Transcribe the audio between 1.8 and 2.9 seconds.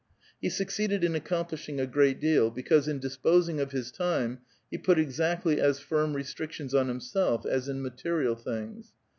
great deal, because